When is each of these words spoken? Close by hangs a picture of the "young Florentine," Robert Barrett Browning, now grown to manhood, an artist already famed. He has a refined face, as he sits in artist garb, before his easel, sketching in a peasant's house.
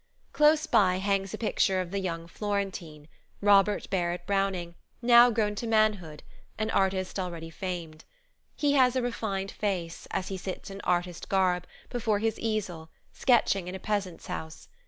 Close 0.33 0.65
by 0.65 0.95
hangs 0.97 1.31
a 1.31 1.37
picture 1.37 1.79
of 1.79 1.91
the 1.91 1.99
"young 1.99 2.25
Florentine," 2.25 3.07
Robert 3.39 3.87
Barrett 3.91 4.25
Browning, 4.25 4.73
now 4.99 5.29
grown 5.29 5.53
to 5.53 5.67
manhood, 5.67 6.23
an 6.57 6.71
artist 6.71 7.19
already 7.19 7.51
famed. 7.51 8.03
He 8.55 8.71
has 8.73 8.95
a 8.95 9.03
refined 9.03 9.51
face, 9.51 10.07
as 10.09 10.29
he 10.29 10.37
sits 10.37 10.71
in 10.71 10.81
artist 10.85 11.29
garb, 11.29 11.67
before 11.91 12.17
his 12.17 12.39
easel, 12.39 12.89
sketching 13.13 13.67
in 13.67 13.75
a 13.75 13.79
peasant's 13.79 14.25
house. 14.25 14.69